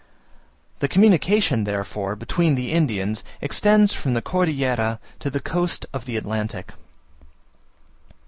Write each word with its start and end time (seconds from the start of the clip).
The 0.79 0.87
communication, 0.87 1.63
therefore, 1.63 2.15
between 2.15 2.55
the 2.55 2.71
Indians, 2.71 3.23
extends 3.39 3.93
from 3.93 4.15
the 4.15 4.21
Cordillera 4.23 4.97
to 5.19 5.29
the 5.29 5.39
coast 5.39 5.85
of 5.93 6.05
the 6.05 6.17
Atlantic. 6.17 6.71